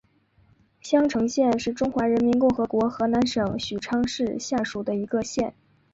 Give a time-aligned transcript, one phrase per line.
[0.81, 5.53] 襄城县是中华人民共和国河南省许昌市下属的一个县。